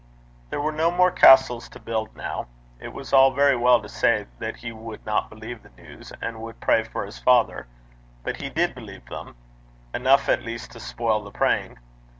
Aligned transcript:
There 0.49 0.59
were 0.59 0.71
no 0.71 0.89
more 0.89 1.11
castles 1.11 1.69
to 1.69 1.79
build 1.79 2.15
now. 2.15 2.47
It 2.79 2.91
was 2.91 3.13
all 3.13 3.29
very 3.33 3.55
well 3.55 3.79
to 3.83 3.87
say 3.87 4.25
that 4.39 4.55
he 4.55 4.71
would 4.71 5.05
not 5.05 5.29
believe 5.29 5.61
the 5.61 5.69
news 5.79 6.11
and 6.21 6.41
would 6.41 6.59
pray 6.59 6.83
for 6.83 7.05
his 7.05 7.19
father, 7.19 7.67
but 8.23 8.37
he 8.37 8.49
did 8.49 8.73
believe 8.73 9.05
them 9.05 9.35
enough 9.93 10.27
at 10.27 10.41
least 10.41 10.71
to 10.71 10.79
spoil 10.79 11.23
the 11.23 11.29
praying. 11.29 11.77